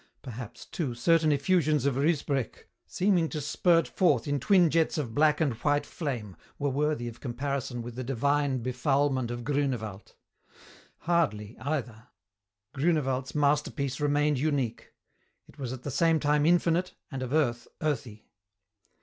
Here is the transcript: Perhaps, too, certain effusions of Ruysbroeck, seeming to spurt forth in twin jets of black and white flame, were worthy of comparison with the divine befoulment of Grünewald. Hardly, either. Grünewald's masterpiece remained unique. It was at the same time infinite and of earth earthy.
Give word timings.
Perhaps, 0.23 0.65
too, 0.65 0.95
certain 0.95 1.31
effusions 1.31 1.85
of 1.85 1.93
Ruysbroeck, 1.95 2.67
seeming 2.87 3.29
to 3.29 3.39
spurt 3.39 3.87
forth 3.87 4.27
in 4.27 4.39
twin 4.39 4.71
jets 4.71 4.97
of 4.97 5.13
black 5.13 5.39
and 5.39 5.53
white 5.53 5.85
flame, 5.85 6.35
were 6.57 6.71
worthy 6.71 7.07
of 7.07 7.19
comparison 7.19 7.83
with 7.83 7.93
the 7.95 8.03
divine 8.03 8.63
befoulment 8.63 9.29
of 9.29 9.43
Grünewald. 9.43 10.15
Hardly, 11.01 11.55
either. 11.59 12.07
Grünewald's 12.73 13.35
masterpiece 13.35 13.99
remained 13.99 14.39
unique. 14.39 14.91
It 15.47 15.59
was 15.59 15.71
at 15.71 15.83
the 15.83 15.91
same 15.91 16.19
time 16.19 16.47
infinite 16.47 16.95
and 17.11 17.21
of 17.21 17.31
earth 17.31 17.67
earthy. 17.79 18.27